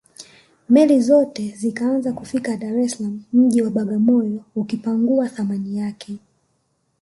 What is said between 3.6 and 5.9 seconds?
wa bagamoyo ukapungua thamani